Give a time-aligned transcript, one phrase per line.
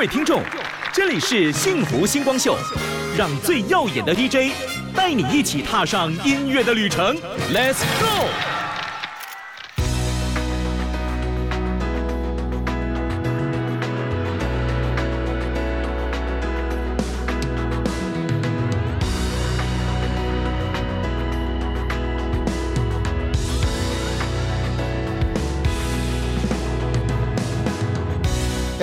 [0.00, 0.42] 各位听众，
[0.94, 2.56] 这里是幸福星光秀，
[3.18, 4.50] 让最耀眼的 DJ
[4.96, 7.14] 带你一起踏上音乐的旅程
[7.52, 8.59] ，Let's go！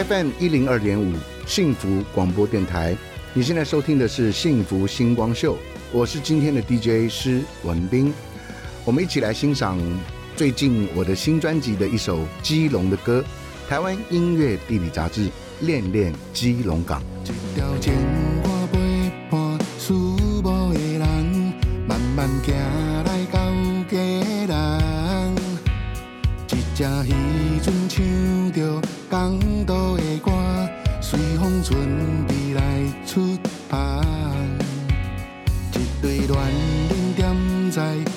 [0.07, 1.11] FM 一零二点五
[1.45, 2.95] 幸福广播电台，
[3.33, 5.57] 你现在收听的是幸福星光秀，
[5.91, 8.13] 我是今天的 DJ 施文斌，
[8.85, 9.77] 我们一起来欣赏
[10.37, 13.21] 最近我的新专辑的一首基隆的歌，
[13.67, 15.29] 台湾音乐地理杂志
[15.59, 17.03] 恋恋基隆港。
[17.25, 17.91] 这渔船唱着
[18.43, 18.79] 港岛的
[19.29, 19.93] 歌，随
[20.41, 21.67] 风准备来出发。
[26.49, 27.17] 一对恋
[27.65, 27.87] 人
[29.09, 30.31] 港都的歌，
[30.99, 31.79] 随风传
[32.27, 33.37] 递来出
[33.69, 34.03] 版。
[35.73, 36.37] 一对恋
[36.89, 38.16] 人惦在。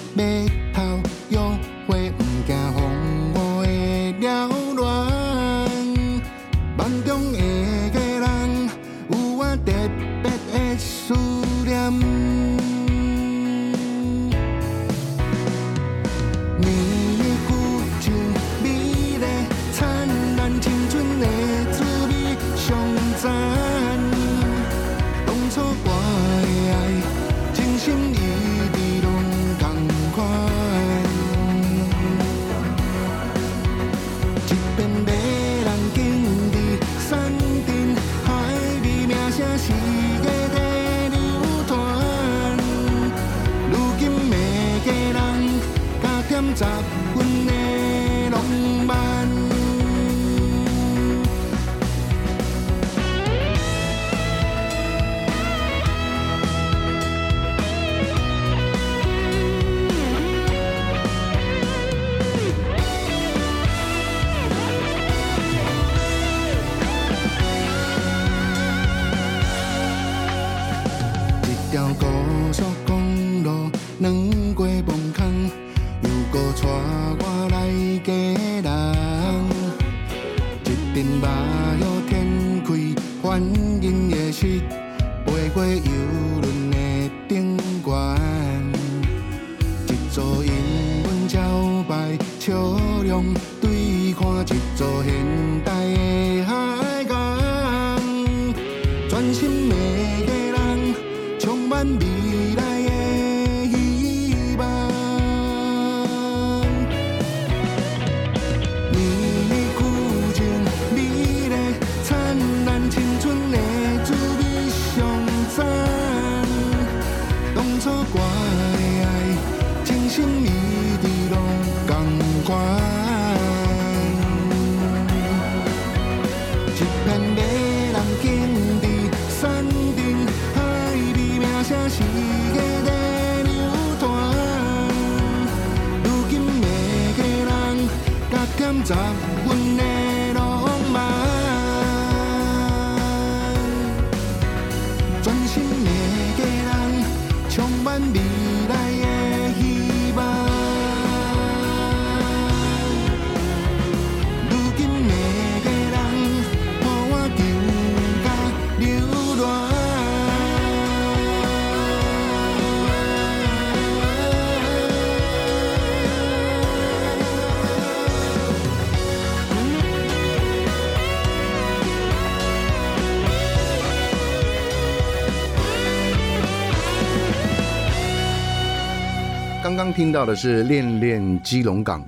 [179.82, 182.02] 刚听到的是《恋恋基隆港》。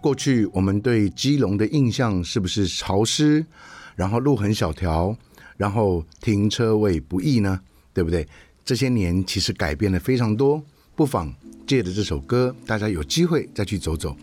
[0.00, 3.46] 过去我们对基隆的印象是不是潮湿，
[3.94, 5.16] 然后路很小条，
[5.56, 7.60] 然后停车位不易呢？
[7.94, 8.26] 对不对？
[8.64, 10.60] 这些年其实改变了非常多，
[10.96, 11.32] 不妨
[11.64, 14.16] 借着这首歌，大家有机会再去走走。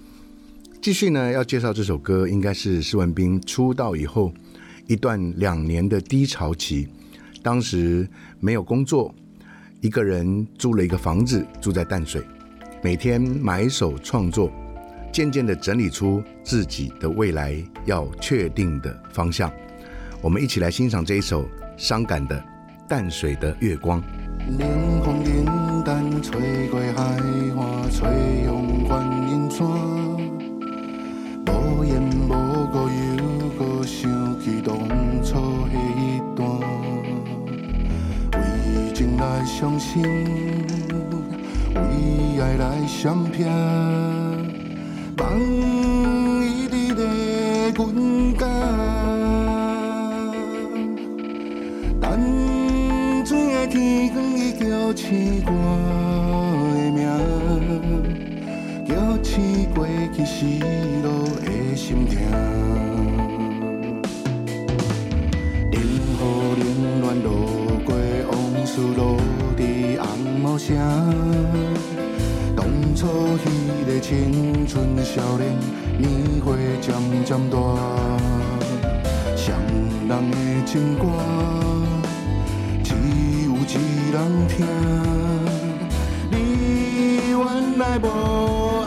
[0.81, 4.33] 继续呢，要介绍这首歌，应该是施文斌出道以后
[4.87, 6.89] 一段两年的低潮期。
[7.41, 8.05] 当时
[8.41, 9.15] 没有工作，
[9.79, 12.21] 一个人租了一个房子，住在淡水。
[12.81, 14.49] 每天买手创作，
[15.11, 17.53] 渐渐的整理出自己的未来
[17.83, 19.51] 要确定的方向。
[20.21, 21.45] 我们一起来欣赏这一首
[21.75, 22.37] 伤感的
[22.87, 24.01] 《淡水的月光》。
[24.57, 24.67] 冷
[25.03, 29.67] 风冷淡吹过海岸，吹向观音山，
[31.47, 32.31] 无言无
[33.57, 34.77] 故想起当
[35.21, 36.47] 初那一段，
[38.31, 40.01] 为情来伤心。
[41.81, 43.45] 为爱来相拼，
[45.15, 47.01] 放伊伫个
[47.71, 48.47] 军港，
[52.01, 52.09] 等
[53.25, 53.77] 水的天
[54.13, 55.49] 光，伊叫醒我
[56.75, 56.99] 的名，
[58.87, 58.91] 叫
[59.23, 59.33] 醒
[59.73, 59.77] 过
[60.13, 60.35] 去失
[61.03, 61.07] 落
[61.45, 62.13] 的心痛。
[65.71, 66.65] 冷雨冷
[67.01, 67.27] 暖路
[67.85, 67.87] 过
[68.31, 68.33] 往
[68.65, 68.99] 事，落
[69.57, 69.59] 伫
[69.99, 70.07] 红
[70.41, 70.67] 毛城。
[72.99, 73.47] 初迄
[73.87, 75.57] 个青春少年，
[75.97, 76.11] 年
[76.43, 76.47] 岁
[76.81, 76.93] 渐
[77.23, 77.55] 渐大，
[79.37, 79.57] 双
[80.05, 80.35] 人的
[80.65, 81.05] 情歌，
[82.83, 82.93] 只
[83.45, 84.17] 有一人
[84.49, 84.67] 听。
[86.29, 86.35] 你
[87.29, 87.39] 原
[87.77, 88.78] 来无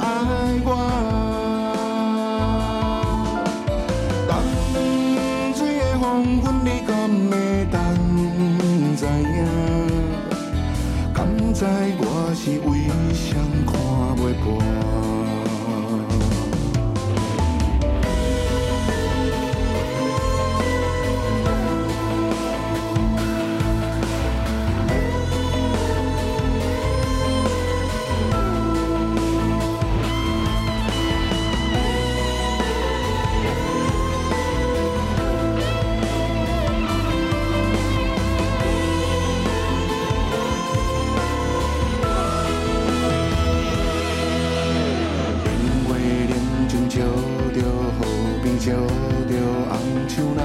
[50.03, 50.43] 红树林。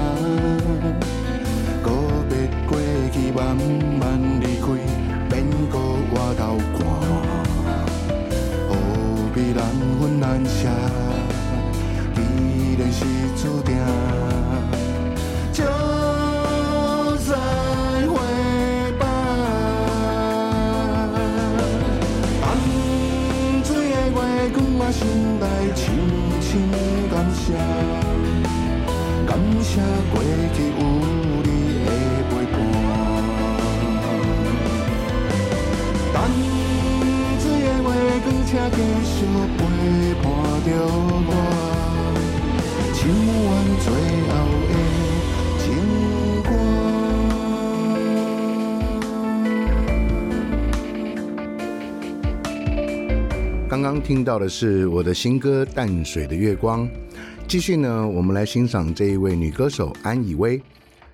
[1.82, 1.90] 告
[2.28, 2.32] 别
[2.68, 2.78] 过
[3.12, 3.56] 去，慢
[3.98, 4.04] 慢
[4.40, 4.66] 离开，
[5.30, 5.74] 免搁
[6.10, 6.40] 回头
[6.76, 6.78] 看。
[8.68, 8.70] 何
[9.34, 9.58] 必难
[10.00, 10.68] 分难舍？
[12.14, 12.18] 既
[12.78, 13.04] 然是
[13.36, 13.74] 注定，
[15.52, 15.64] 就
[17.26, 17.34] 再
[18.06, 18.14] 会
[18.98, 19.02] 吧。
[22.42, 22.46] 红
[23.64, 24.14] 水的月
[24.54, 25.00] 光，我心
[25.40, 25.42] 内
[25.74, 25.84] 深
[26.40, 26.46] 深
[27.10, 27.46] 感谢，
[38.50, 39.26] 请继续
[39.58, 39.60] 陪
[40.22, 40.24] 伴
[40.64, 40.72] 着
[41.28, 41.30] 我，
[42.94, 42.98] 唱
[43.44, 43.48] 完
[43.84, 43.86] 最
[44.24, 44.32] 后
[44.64, 44.72] 的
[45.58, 45.66] 情
[46.42, 46.48] 歌。
[53.68, 56.88] 刚刚听到的是我的新歌《淡水的月光》。
[57.46, 60.58] 继续呢，我们来欣赏这一位女歌手安以薇，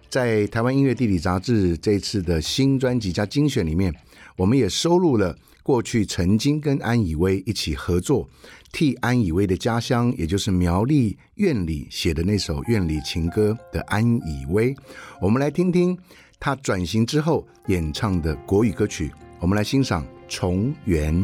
[0.09, 3.93] 在台湾音乐地理杂志这次的新专辑加精选里面，
[4.37, 8.29] 我们也收录了过去曾经跟安以薇一起合作，
[8.71, 14.77] 替安以薇的家乡，也就是苗栗院里写的那首《院里情歌》的安以薇。
[15.23, 15.99] 我们来听听
[16.39, 19.11] 她转型之后演唱的国语歌曲。
[19.41, 21.15] 我们来欣赏《重圆》。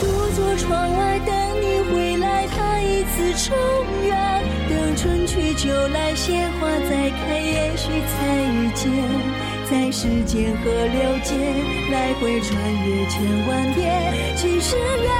[0.00, 0.06] 独
[0.36, 3.56] 坐窗外等你回来，他一次重
[4.06, 4.44] 圆。
[4.68, 9.51] 等春去秋来，鲜花再开，也许才遇见。
[9.72, 11.38] 在时间河流间，
[11.90, 12.52] 来回穿
[12.86, 15.10] 越千万遍，几十年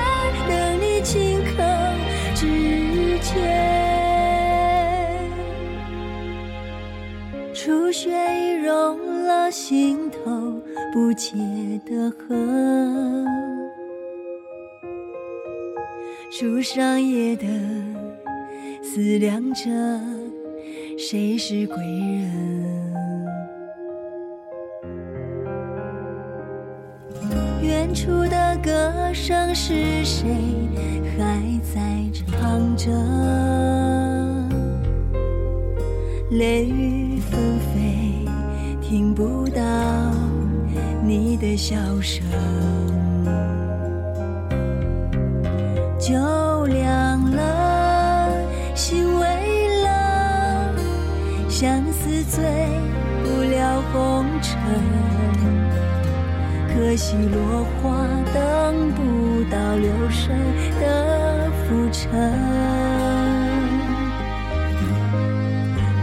[0.47, 1.65] 等你顷刻
[2.35, 3.33] 之间。
[7.55, 10.21] 初雪已融了心头
[10.93, 11.32] 不解
[11.87, 13.27] 的恨。
[16.31, 17.47] 树上叶的
[18.82, 19.71] 思量着，
[20.99, 22.92] 谁是归人？
[27.63, 30.29] 远处的歌声是谁
[31.17, 31.81] 还在
[32.27, 32.91] 唱着？
[36.33, 38.27] 雷雨纷飞，
[38.81, 39.63] 听不到
[41.05, 42.25] 你的笑声。
[45.99, 47.62] 酒凉了，
[56.93, 60.29] 可惜落花等不到流水
[60.79, 62.13] 的浮沉，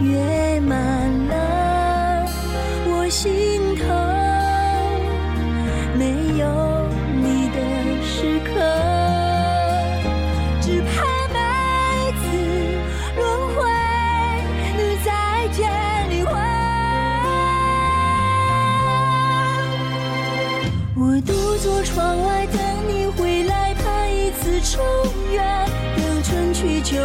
[0.02, 2.26] 月满了
[2.88, 3.86] 我心头，
[5.96, 6.48] 没有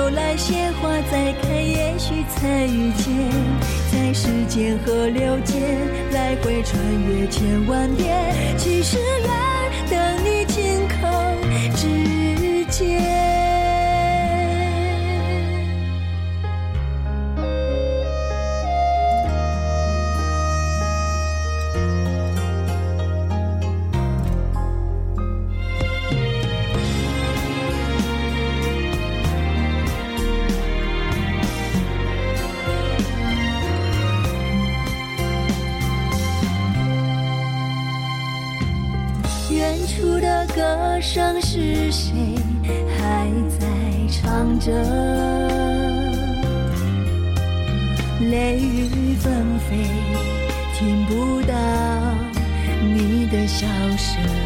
[0.05, 3.09] 后来，鲜花再开，也许才遇见，
[3.91, 5.63] 在时间河流间
[6.13, 8.15] 来回穿越千万遍，
[8.59, 8.99] 几十
[53.55, 54.44] 消失。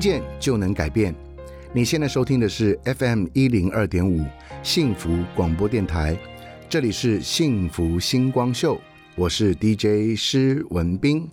[0.00, 1.14] 见就能改变。
[1.72, 4.24] 你现在收听的是 FM 一零二点五
[4.62, 6.18] 幸福广播电台，
[6.68, 8.80] 这里是幸福星光秀，
[9.14, 11.28] 我是 DJ 施文斌。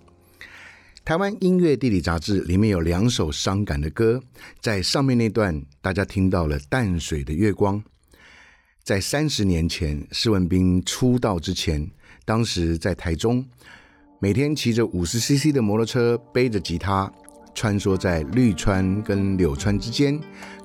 [1.04, 4.22] 台湾音乐地理杂志里面有两首伤感的歌，
[4.60, 7.82] 在上面那段大家听到了淡水的月光。
[8.84, 11.90] 在三十年前，施文斌出道之前，
[12.26, 13.44] 当时在台中，
[14.20, 17.10] 每天骑着五十 CC 的摩托车，背着吉他，
[17.58, 20.16] 穿梭在绿川跟柳川之间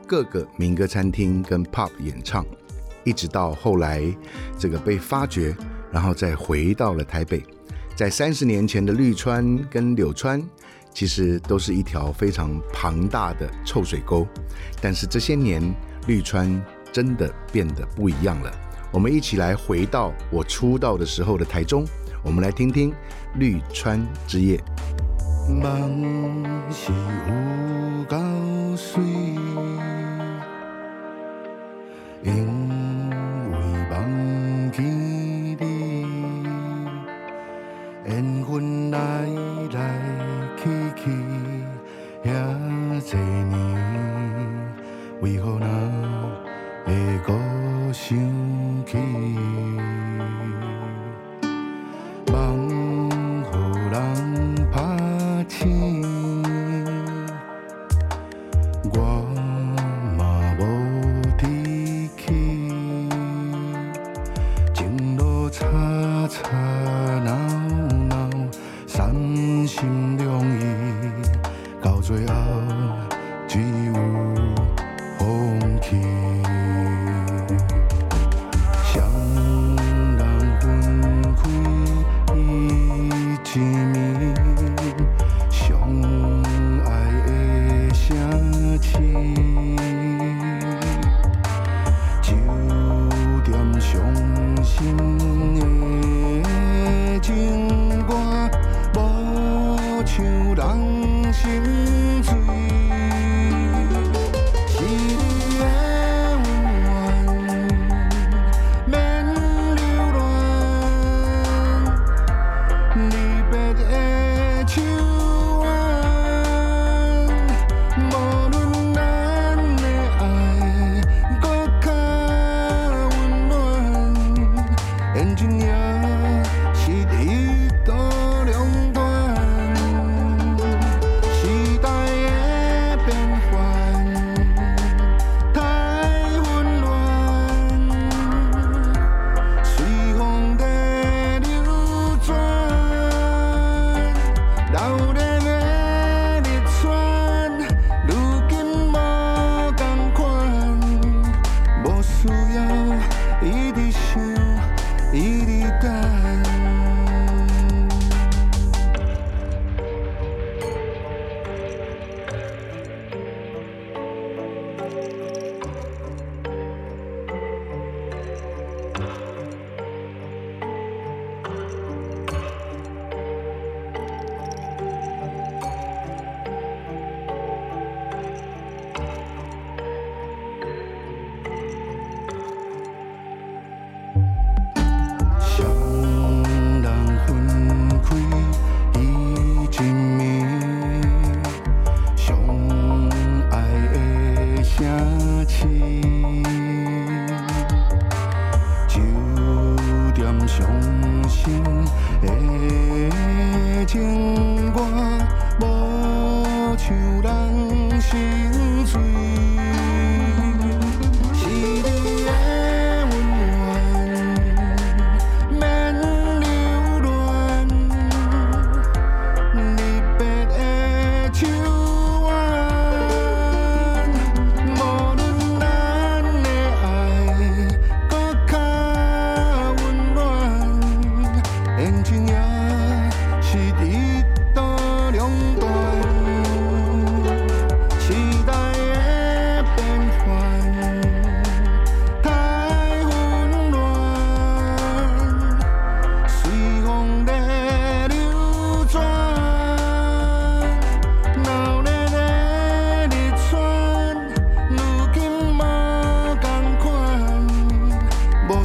[0.06, 2.46] 各个民歌餐厅跟 pub 演唱，
[3.04, 4.04] 一直到后来
[4.60, 5.58] 这个被发掘，
[5.92, 7.44] 然后再回到了台北。
[7.96, 10.40] 在三十年前的绿川跟柳川，
[10.94, 14.28] 其实都是一条非常庞大的臭水沟，
[14.80, 15.64] 但是这些年
[16.06, 18.52] 绿川真的变得不一样了。
[18.92, 21.84] 我们一起来回到我出道的时候的台中，
[22.24, 22.92] 我们来听听
[23.40, 24.58] 《绿川之夜》。
[25.50, 26.92] 梦是
[27.28, 28.18] 有够
[28.76, 29.04] 水，
[32.22, 33.56] 因为
[33.90, 34.84] 梦见
[35.60, 35.64] 你，
[38.06, 38.98] 缘分来
[39.72, 39.78] 来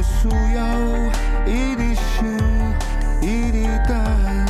[0.09, 0.77] 树妖
[1.45, 2.25] 一滴秀
[3.21, 4.45] 一滴胆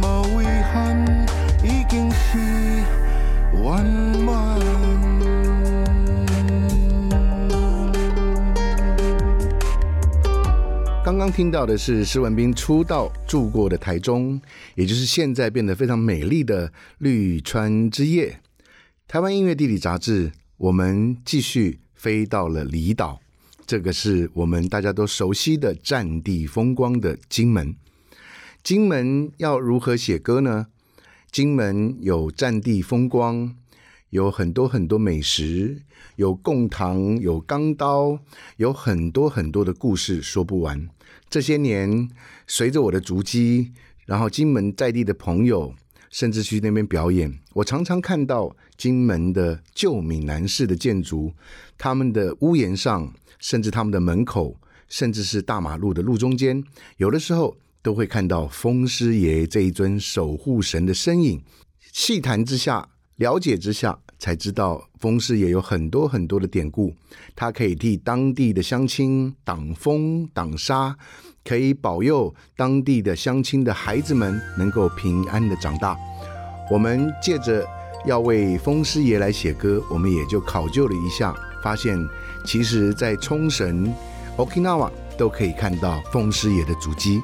[0.00, 1.26] 某遗憾
[1.64, 2.38] 已经是
[3.62, 3.84] 完
[4.24, 4.60] 满
[11.04, 14.40] 刚刚听到的是施文斌出道住过的台中
[14.74, 18.40] 也就是现在变得非常美丽的绿川之夜。
[19.08, 23.20] 台湾音乐地理杂志我们继续飞到了离岛。
[23.66, 27.74] 这个是我们大家都熟悉的战地风光的金门。
[28.62, 30.68] 金门要如何写歌呢？
[31.32, 33.56] 金门有战地风光，
[34.10, 35.82] 有很多很多美食，
[36.14, 38.20] 有贡糖，有钢刀，
[38.56, 40.88] 有很多很多的故事说不完。
[41.28, 42.08] 这些年，
[42.46, 43.72] 随着我的足迹，
[44.06, 45.74] 然后金门在地的朋友，
[46.10, 51.32] 甚至去那边表演，我常常看到金门的旧闽南式的建筑，
[51.76, 54.56] 他们的屋檐上，甚至他们的门口，
[54.88, 56.62] 甚至是大马路的路中间，
[56.96, 61.42] 有的时候都会看到风师爷这一尊守护神的身影。
[61.92, 66.94] 细谈之下，了解之下，才知道风师爷有很多很多的典故，
[67.34, 70.96] 他可以替当地的乡亲挡风挡沙，
[71.44, 75.96] 可以保佑当地的乡亲的孩子们能够平安的长大。
[76.70, 77.66] 我们借着
[78.04, 81.96] 要为风师爷来写歌，我们也就考究了一下，发现
[82.46, 83.92] 其实在冲绳、
[84.36, 87.20] Okinawa 都可以看到风师爷的足迹。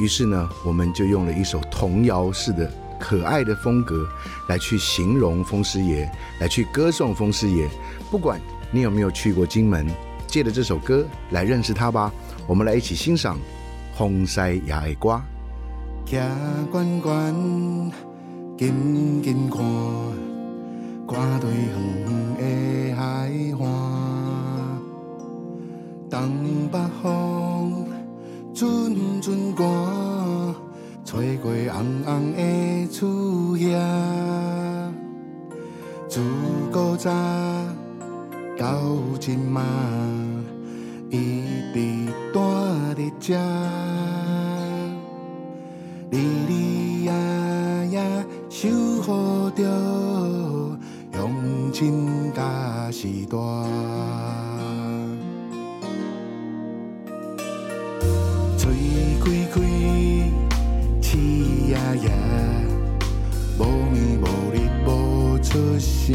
[0.00, 4.06] 于是呢，我们就用了一首童谣式的可爱的风格
[4.48, 6.10] 来去形容风师爷，
[6.40, 7.68] 来去歌颂风师爷。
[8.10, 8.40] 不管
[8.72, 9.86] 你有没有去过金门，
[10.26, 12.12] 借着这首歌来认识他吧。
[12.46, 13.36] 我们来一起欣赏
[13.96, 15.10] 《风西也会歌》。
[16.06, 16.18] 徛
[16.72, 17.92] 远远，
[18.58, 19.62] 近近看，
[21.08, 21.70] 看对远
[22.04, 23.02] 远的海
[23.64, 24.03] 岸。
[26.10, 27.86] 东北风，
[28.54, 30.54] 阵阵寒，
[31.04, 33.78] 吹过红红的厝叶。
[36.08, 36.20] 自
[36.72, 37.10] 古早
[38.56, 38.78] 到
[39.18, 39.62] 今嘛，
[41.10, 42.38] 一直住
[42.94, 43.34] 伫遮。
[46.10, 46.16] 日
[46.48, 46.50] 日
[47.04, 47.12] 夜
[47.90, 48.68] 夜，守
[49.02, 49.64] 护着
[51.12, 51.32] 乡
[51.72, 54.43] 亲甲时代。
[59.24, 59.60] 开开，
[61.00, 62.10] 气呀呀，
[63.58, 64.54] 无眠无日
[64.86, 66.14] 无出声。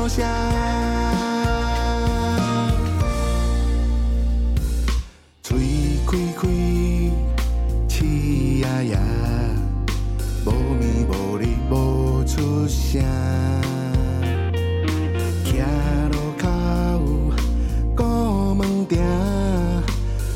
[0.13, 0.25] 谢。
[5.41, 5.57] 嘴
[6.05, 6.49] 开开，
[7.87, 8.99] 气呀呀，
[10.45, 13.01] 无眠无日无出声。
[15.45, 15.63] 徛
[16.11, 16.45] 路口，
[17.95, 18.97] 顾门埕，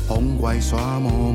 [0.08, 1.25] 风怪沙漠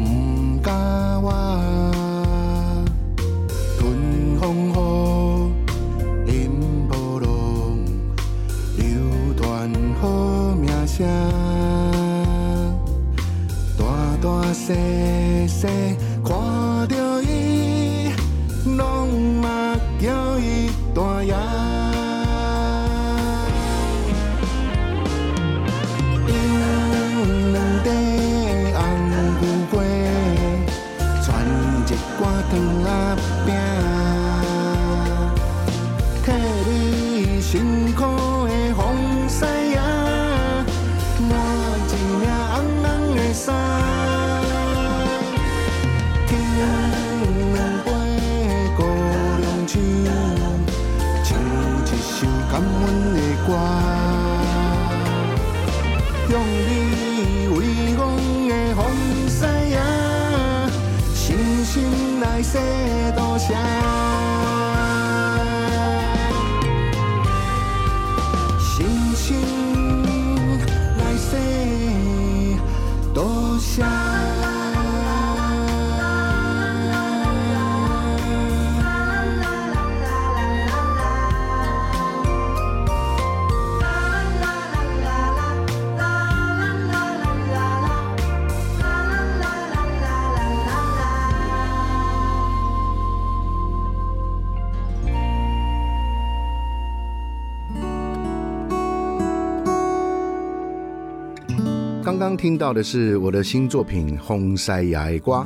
[102.42, 105.44] 听到的是我的新作品《红塞牙瓜》，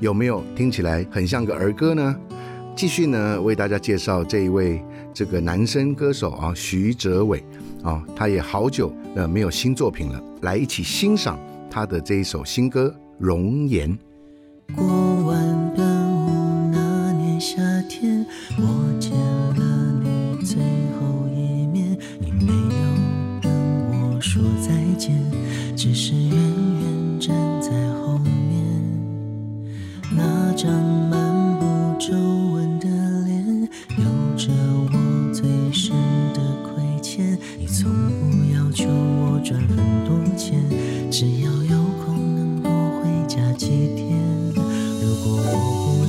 [0.00, 2.16] 有没有听起来很像个儿歌呢？
[2.74, 4.82] 继续呢，为大家介绍这一位
[5.14, 7.44] 这个男生歌手啊，徐哲伟
[7.84, 11.38] 啊，他也好久呃没有新作品了，来一起欣赏
[11.70, 13.96] 他的这一首新歌《容颜》。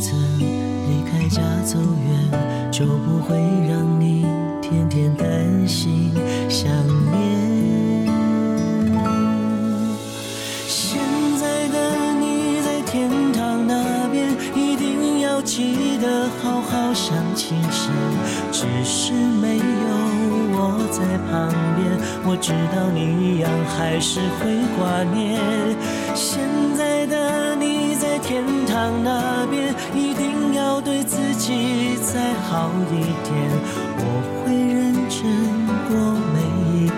[0.04, 3.38] 曾离开家走远，就不会
[3.70, 4.26] 让你
[4.62, 6.12] 天天担心
[6.50, 6.70] 想
[7.10, 8.06] 念。
[10.68, 11.00] 现
[11.40, 17.90] 在的你在天堂那边，一定要记得好好想亲谁，
[18.52, 19.64] 只是没有
[20.52, 21.00] 我在
[21.32, 21.90] 旁边，
[22.26, 23.00] 我知道你
[23.38, 25.40] 一样还是会挂念。
[26.14, 26.42] 现
[26.76, 27.53] 在的
[28.34, 33.32] 天堂那边，一定要对自己再好一点，
[33.96, 34.02] 我
[34.42, 35.22] 会认真
[35.86, 35.94] 过
[36.34, 36.42] 每
[36.74, 36.90] 一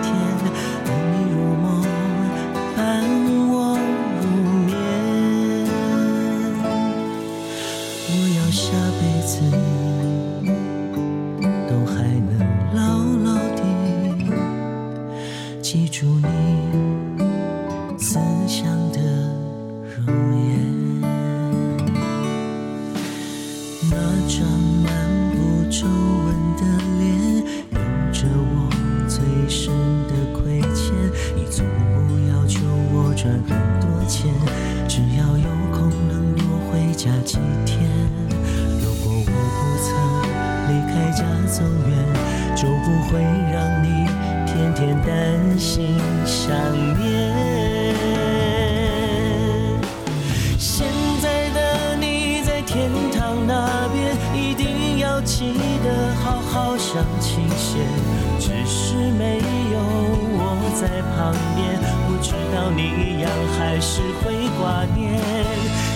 [61.56, 65.18] 旁边，不知道你一样还是会挂念。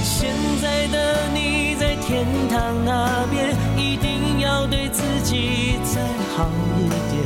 [0.02, 6.00] 现在的你在天堂那边，一定要对自己再
[6.34, 7.22] 好一点。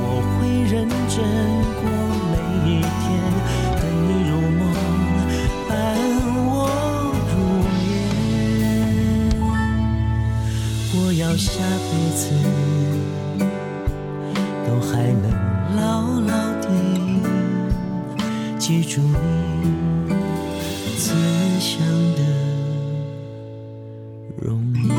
[0.00, 0.02] 我
[0.34, 1.16] 会认真
[1.76, 1.82] 过
[2.32, 2.34] 每
[2.70, 3.06] 一天，
[3.76, 4.60] 等你入梦，
[5.68, 5.70] 伴
[6.46, 6.48] 我
[7.28, 7.32] 入
[7.76, 7.86] 眠。
[10.94, 11.52] 我要下
[11.90, 12.22] 辈子
[18.68, 20.14] 记住你
[20.98, 21.14] 慈
[21.58, 21.80] 祥
[22.14, 22.20] 的
[24.42, 24.94] 容颜。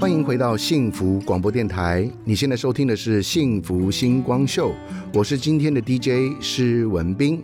[0.00, 4.72] 欢迎回到幸福广播电台，你现在收听的是幸福星光秀，
[5.14, 7.40] 我是今天的 DJ 施文斌。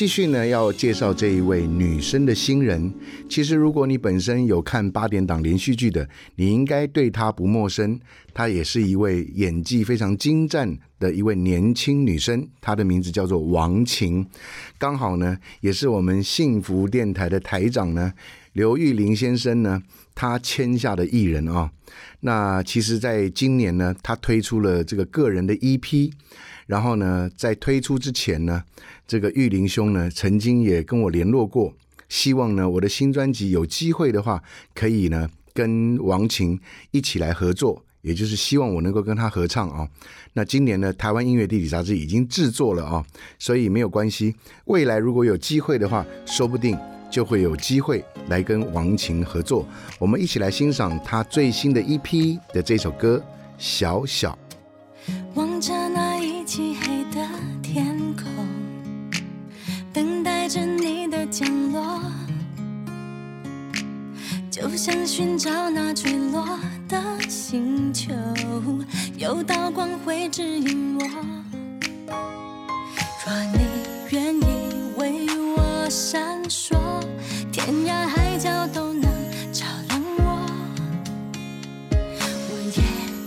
[0.00, 2.90] 继续呢，要介绍这一位女生的新人。
[3.28, 8.00] 其实，如果你本身有看八点档连续剧的，你应该对她不陌生。
[8.32, 14.26] 她也是一位演技非常精湛的一位年轻女生，她的名字叫做王晴。
[14.78, 18.14] 刚好呢，也是我们幸福电台的台长呢，
[18.54, 19.82] 刘玉玲先生呢，
[20.14, 21.70] 他签下的艺人啊。
[22.20, 26.10] 那其实，在今年呢，他推出了这个个人的 EP。
[26.66, 28.62] 然后呢，在推出之前呢，
[29.10, 31.74] 这个玉林兄呢曾经也跟我联络过，
[32.08, 34.40] 希望呢我的新专辑有机会的话，
[34.72, 36.56] 可以呢跟王晴
[36.92, 39.88] 一起来合作，也就是希望我能够跟他合唱啊。
[40.34, 43.04] 那今年呢，台湾音乐地理杂志已经制作了啊，
[43.36, 44.32] 所以没有关系。
[44.66, 46.78] 未来如果有机会的话，说不定
[47.10, 49.66] 就会有机会来跟王晴合作。
[49.98, 53.18] 我们一起来欣赏他最新的 EP 的这首歌
[53.58, 54.38] 《小小》。
[65.12, 66.56] 寻找那坠落
[66.88, 68.12] 的星球，
[69.18, 71.04] 有道光会指引我。
[73.26, 73.58] 若你
[74.10, 74.44] 愿意
[74.96, 76.78] 为我闪烁，
[77.50, 79.10] 天涯海角都能
[79.52, 80.46] 照亮我。
[82.48, 82.80] 我也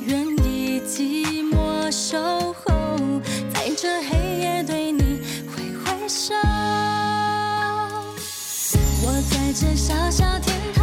[0.07, 2.17] 愿意寂寞守
[2.63, 2.71] 候，
[3.53, 5.19] 在这黑夜对你
[5.49, 6.33] 挥挥手。
[9.05, 10.82] 我在这小小天堂，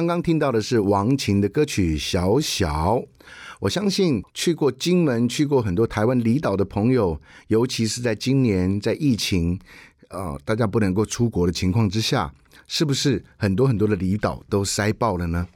[0.00, 2.96] 刚刚听到的是王琴的歌曲《小小》。
[3.60, 9.60] 我相信去过金门、去过很多台湾离岛的朋友，尤其是在今年在疫情，
[10.08, 12.32] 呃，大家不能够出国的情况之下，
[12.66, 15.46] 是不是很多很多的离岛都塞爆了呢？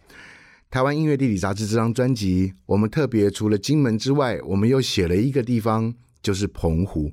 [0.70, 7.10] 台湾音乐地理杂志这张专辑，我们特别除了金门之外，我们又写了一个地方，就是澎湖。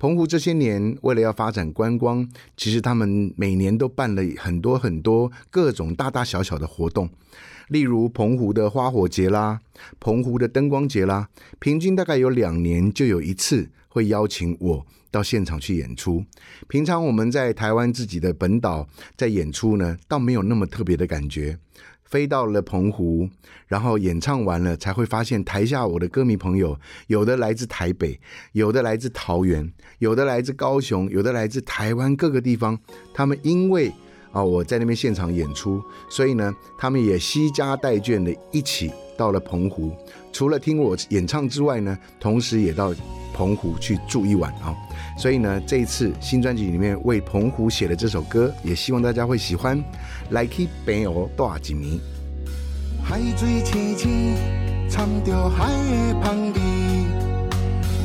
[0.00, 7.10] 澎湖这些年为了要发展观光，其实他们每年都办了很多很多各种大大小小的活动，
[7.68, 9.60] 例如澎湖的花火节啦，
[10.00, 16.24] 澎湖的灯光节啦，平均大概有两年就有一次会邀请我到现场去演出。
[16.66, 21.58] 平常我们在台湾自己的本岛在演出呢，倒没有那么特别的感觉。
[22.10, 23.28] 飞到了澎湖，
[23.68, 28.18] 然后演唱完了，才会发现台下我的歌迷朋友，有的来自台北，
[28.52, 32.76] 有的来自桃园，有的来自高雄，有的来自台湾各个地方。
[33.14, 33.92] 他们因为
[34.32, 39.92] 啊我在那边现场演出，所以呢，他们也惜家带眷的一起到了澎湖。
[40.32, 42.92] 除了听我演唱之外呢，同时也到
[43.32, 44.74] 澎湖去住一晚啊。
[45.16, 49.80] 所以呢，这一次新专辑里面为澎湖写的这首歌，也希望大家会喜欢。
[50.30, 51.98] 来去朋友大一年。
[53.02, 54.34] 海水清清，
[54.88, 56.60] 掺着海的香味，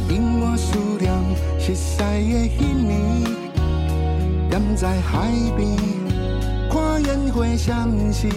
[0.09, 1.13] 引我思念
[1.59, 2.03] 熟悉的
[2.57, 2.93] 彼年。
[4.49, 5.77] 踮在海边，
[6.69, 8.27] 看烟火闪烁，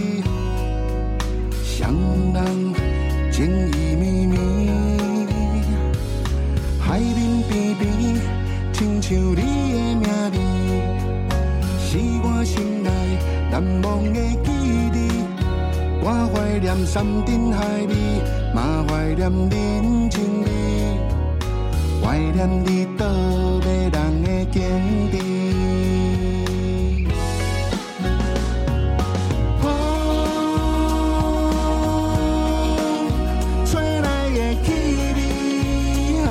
[1.65, 1.95] 双
[2.35, 2.75] 人
[3.33, 4.37] 情意绵绵，
[6.79, 7.89] 海面边边，
[8.73, 9.41] 亲像你的
[9.97, 10.37] 名字，
[11.81, 12.78] 是我心
[13.51, 14.51] 难忘的记
[14.95, 14.97] 忆。
[16.01, 17.93] 我怀念山珍海味，
[18.55, 20.47] 嘛怀念人情味，
[22.03, 23.05] 怀念你倒
[23.61, 24.57] 迷人的坚
[25.11, 25.15] 持。
[29.61, 29.65] 风
[33.67, 34.67] 吹来的气
[35.17, 35.19] 味，
[36.25, 36.27] 啊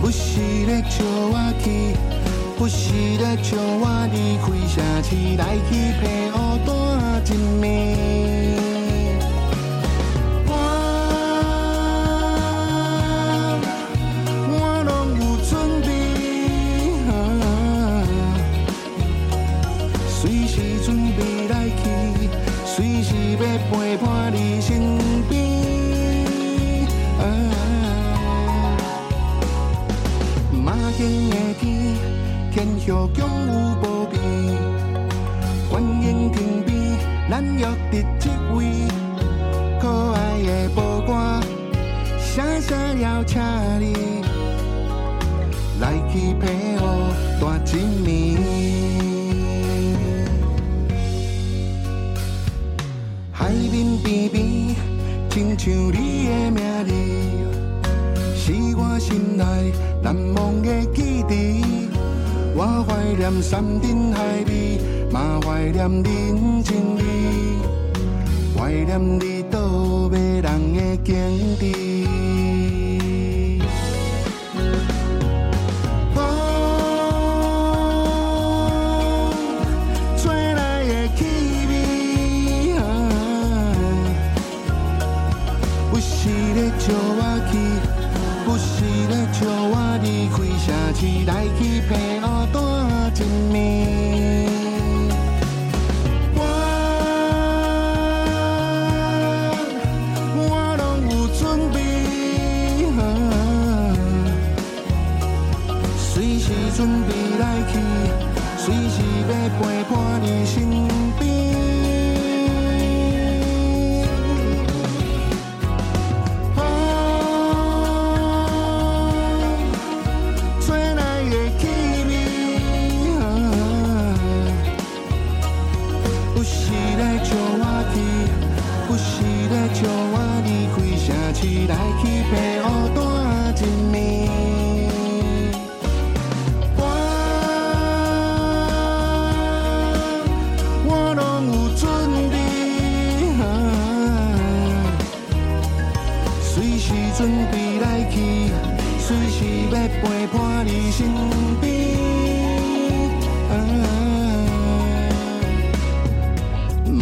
[0.00, 1.66] 不是咧招我去，
[2.62, 6.32] 不是咧招我离开城市来去陪乌
[6.64, 6.70] 单
[7.26, 7.28] 一
[7.60, 7.66] 暝。
[10.46, 10.50] 我
[14.48, 14.54] 我
[14.86, 15.50] 拢有准
[15.82, 15.90] 备，
[20.08, 21.82] 随时准备来去，
[22.64, 24.06] 随时要陪伴
[32.84, 34.20] 天叶强有无边，
[35.70, 36.74] 观音亭边，
[37.30, 38.58] 咱约伫这位，
[39.80, 41.10] 可爱的报歌，
[42.18, 43.40] 声声邀请
[43.78, 44.24] 你
[45.80, 46.84] 来去陪我
[47.40, 47.70] 大一
[48.02, 48.06] 暝。
[53.30, 54.74] 海面边边，
[55.30, 56.90] 亲像你的名字。
[58.34, 59.44] 是我心内
[60.02, 61.91] 难忘的记忆。
[62.54, 64.78] 我怀念山珍海味，
[65.10, 67.02] 嘛怀念人情味，
[68.54, 69.58] 怀念你倒
[70.10, 72.06] 迷人的境地。
[76.14, 76.16] 风
[80.18, 81.24] 吹来的气
[81.70, 82.80] 味，啊
[85.90, 87.52] 不是咧招我去，
[88.44, 91.60] 不是咧招我离开城市来去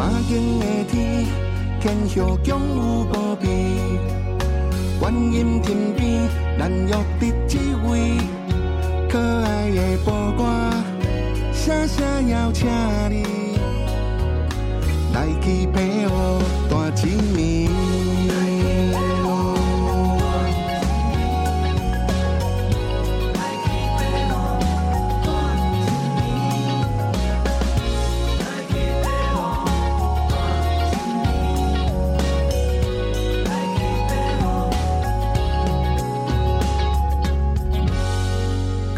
[0.00, 1.26] 马经的天，
[1.78, 3.50] 天叶强有无边，
[4.98, 6.26] 观音亭边，
[6.58, 8.16] 咱约伫这位，
[9.10, 10.42] 可爱的宝哥，
[11.52, 12.66] 声声邀请
[13.10, 13.26] 你
[15.12, 16.40] 来去陪我
[16.70, 17.89] 大一暝。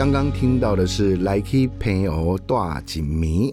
[0.03, 3.53] 刚刚听到的是《来去朋友大锦迷》。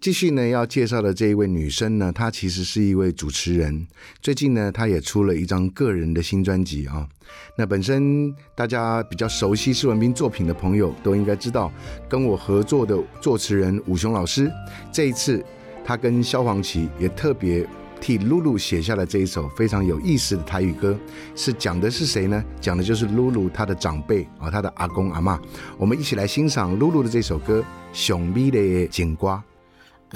[0.00, 3.86] 继续呢，要介绍的这一位女生呢，她其实是一位主持人。
[4.20, 7.08] 最近呢，她也出了一张个人的新专辑啊。
[7.56, 11.72] 那本身大家比较熟悉施文斌作品的朋友都应该知道，
[12.08, 14.50] 跟我合作的作词人武雄老师，
[14.90, 15.40] 这一次
[15.84, 17.64] 他跟萧煌奇也特别
[18.00, 20.98] 替露露写下了这一首非常有意思的台语歌，
[21.34, 22.44] 是讲的是谁呢？
[22.60, 25.38] 讲的就是露露她的长辈啊，她的阿公阿嬷。
[25.76, 27.60] 我们一起来欣赏露露的这首歌
[27.92, 29.42] 《熊咪的警瓜》。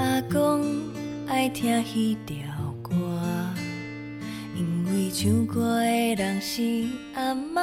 [0.03, 0.65] 阿公
[1.27, 2.37] 爱听迄条
[2.83, 2.95] 歌，
[4.57, 7.61] 因为唱歌的人是阿嬷。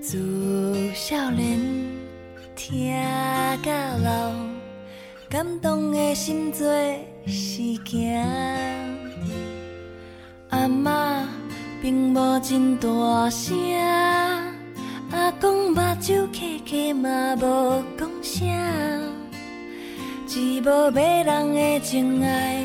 [0.00, 0.18] 自
[0.94, 1.60] 少年
[2.56, 2.92] 听
[3.62, 3.70] 到
[4.02, 4.32] 老，
[5.28, 6.66] 感动的心做
[7.26, 8.12] 是惊。
[10.48, 11.24] 阿嬷
[11.80, 13.56] 并无真大声，
[15.12, 18.44] 阿公目睭刻刻嘛无讲啥。
[20.28, 22.64] 一无要人的情爱，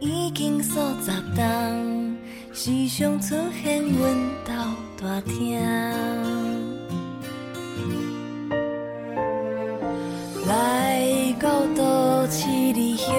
[0.00, 2.16] 已经数十冬，
[2.52, 4.52] 时常出现阮兜
[5.00, 5.60] 大厅。
[10.46, 13.14] 来到都市里乡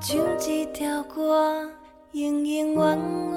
[0.00, 0.18] 唱
[0.48, 1.70] 一条歌，
[2.12, 2.98] 永永远
[3.32, 3.34] 远。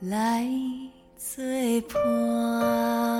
[0.00, 0.44] 来
[1.16, 1.44] 作
[1.88, 3.11] 伴。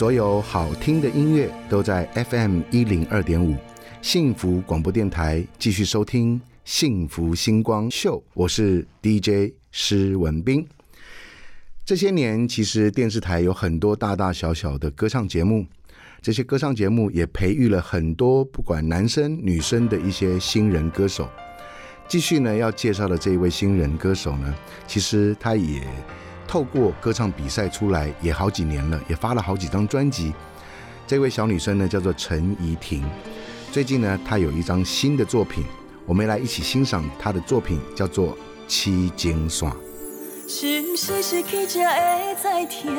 [0.00, 3.54] 所有好听的音乐都在 FM 一零二点五
[4.00, 10.66] 幸福广播电台，继续收听幸福星光秀，我是 DJ 施文斌。
[11.84, 15.66] 这些年，其实电视台有很多大大小小的歌唱节目，
[16.22, 21.28] 这些歌唱节目也培育了很多不管男生女生的一些新人歌手。
[22.08, 24.54] 继续呢，要介绍的这一位新人歌手呢，
[24.86, 25.86] 其实他也
[26.50, 30.34] 透过歌唱比赛出来，也好几年了，也发了好几张专辑。
[31.06, 33.04] 这位小女生呢，叫做陈怡婷。
[33.70, 35.62] 最近呢，她有一张新的作品，
[36.04, 38.34] 我们来一起欣赏她的作品，叫做
[38.66, 39.70] 《七经线》。
[40.48, 42.90] 是毋是失去才会知听？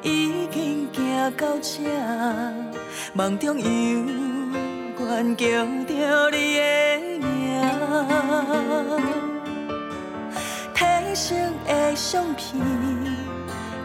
[0.00, 1.82] 已经行到这，
[3.14, 3.66] 梦中犹
[5.00, 7.28] 原叫着你的名。
[10.80, 12.58] 牺牲的相片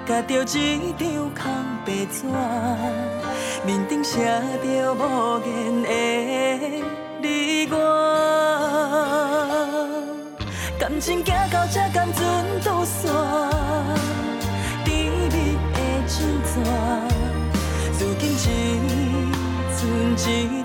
[0.08, 1.44] 夹着一张空
[1.86, 2.26] 白纸，
[3.66, 4.24] 面顶写
[4.64, 5.90] 着无言的
[7.22, 7.68] 你。
[7.70, 7.74] 我
[10.80, 12.24] 感情走到这，甘准
[12.64, 13.12] 独善
[14.86, 15.78] 甜蜜的
[16.08, 16.16] 前
[16.46, 16.54] 纸，
[18.00, 18.24] 如今
[19.76, 19.78] 只
[20.18, 20.32] 剩
[20.62, 20.65] 一。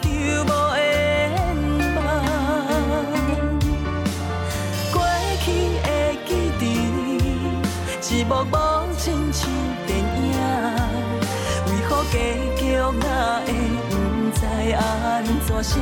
[8.97, 9.49] 亲像
[9.87, 10.05] 电影
[11.67, 12.15] 为何结
[12.57, 13.49] 局，那会
[13.89, 13.93] 不
[14.35, 14.41] 知
[14.75, 15.79] 按怎写。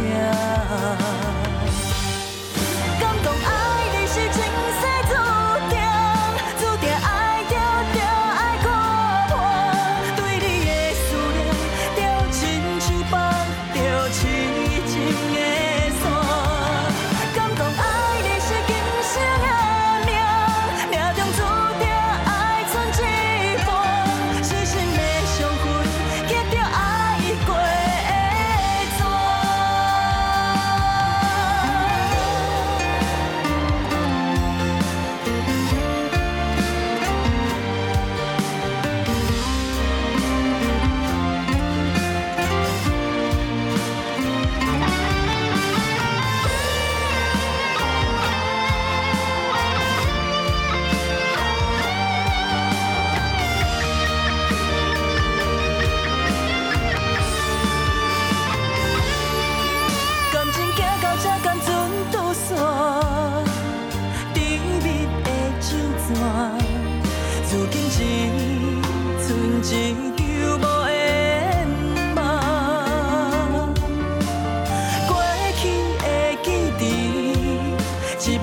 [78.20, 78.38] Chỉ.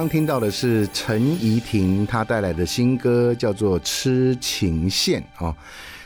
[0.00, 5.22] 刚听到的是陈怡婷她带来的新歌叫做痴情线。
[5.36, 5.54] 啊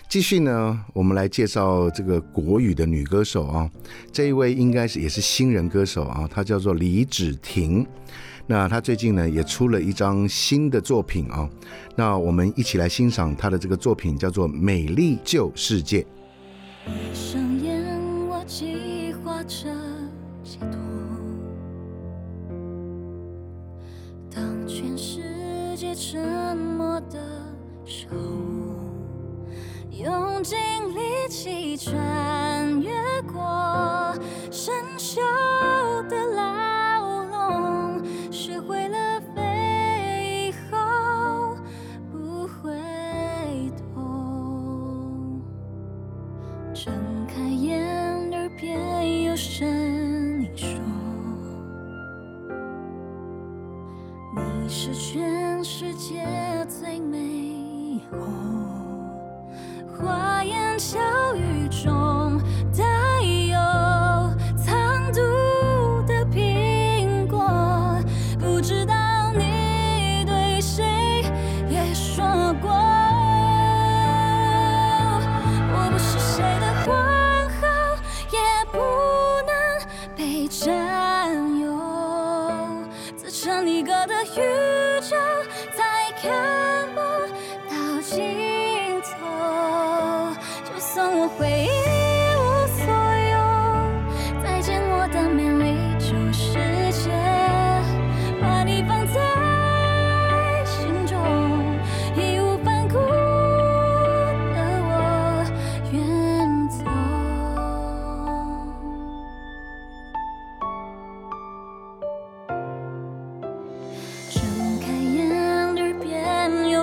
[0.09, 3.71] 继续呢我们来介绍这个国语的女歌手啊
[4.13, 7.87] 这一位应该是也是新人歌手啊她叫做李芷婷。
[8.49, 11.49] 那她最近呢也出了一张新的作品啊
[11.95, 16.05] 那我们一起来欣赏她的这个作品叫做美丽旧世界。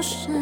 [0.02, 0.41] 是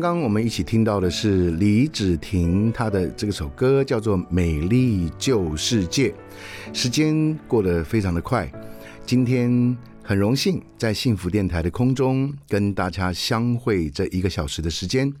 [0.00, 6.10] 刚刚我们一起听到的是李芷婷，她的这首歌叫做《美丽旧世界》。
[6.72, 8.48] 时间过得非常的快，
[9.04, 15.12] 今天很荣幸在幸福电台的空中跟大家相会这一个小时的时间。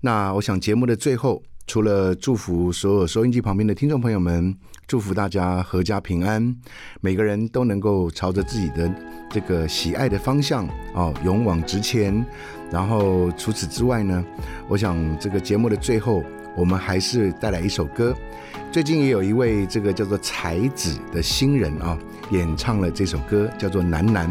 [0.00, 4.56] 那我想节目的最后，除了祝福所有收音机旁边的听众朋友们，
[4.88, 6.56] 祝福大家阖家平安，
[7.00, 8.92] 每个人都能够朝着自己的
[9.30, 12.26] 这个喜爱的方向哦，勇往直前。
[12.70, 14.24] 然后除此之外呢，
[14.68, 16.22] 我想这个节目的最后，
[16.56, 18.14] 我们还是带来一首歌。
[18.72, 21.98] 最近也有一位这个叫做才子的新人啊，
[22.30, 24.28] 演唱了这首歌，叫做《男男》。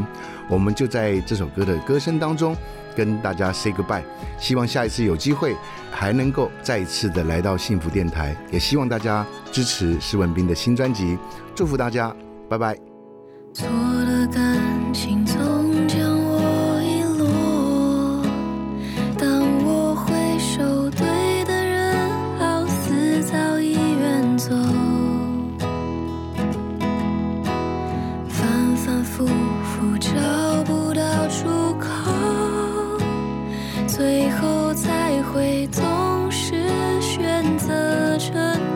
[0.47, 2.55] 我们就在这首歌的歌声当中
[2.95, 4.01] 跟大家 say goodbye。
[4.39, 5.55] 希望下一次有机会
[5.91, 11.17] 还能够再一次的来到幸福电台，也希望大家支持施文斌的新专辑。
[11.53, 12.15] 祝福大家，
[12.49, 13.98] 拜拜。
[38.19, 38.68] 沉